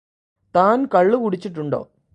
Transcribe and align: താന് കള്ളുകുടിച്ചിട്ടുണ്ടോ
താന് 0.55 0.87
കള്ളുകുടിച്ചിട്ടുണ്ടോ 0.93 1.81